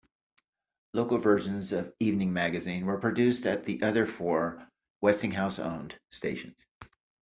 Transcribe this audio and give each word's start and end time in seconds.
Local 0.95 1.19
versions 1.19 1.71
of 1.71 1.93
"Evening 1.99 2.33
Magazine" 2.33 2.87
were 2.87 2.97
produced 2.97 3.45
at 3.45 3.65
the 3.65 3.83
other 3.83 4.07
four 4.07 4.63
Westinghouse-owned 4.99 5.99
stations. 6.09 6.65